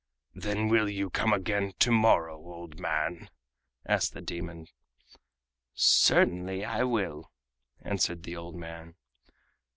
[0.33, 3.29] "Then will you come again to morrow, old man?"
[3.85, 4.65] asked the demon.
[5.75, 7.31] "Certainly, I will,"
[7.83, 8.95] answered the old man.